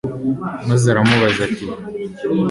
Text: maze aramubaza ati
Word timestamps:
maze 0.67 0.85
aramubaza 0.89 1.39
ati 1.47 1.65